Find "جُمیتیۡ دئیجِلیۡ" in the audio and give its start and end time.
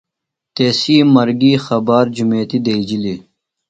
2.15-3.19